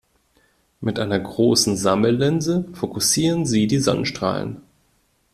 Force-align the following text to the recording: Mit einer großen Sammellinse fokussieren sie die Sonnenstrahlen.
Mit 0.79 0.97
einer 0.97 1.19
großen 1.19 1.77
Sammellinse 1.77 2.65
fokussieren 2.73 3.45
sie 3.45 3.67
die 3.67 3.77
Sonnenstrahlen. 3.77 4.61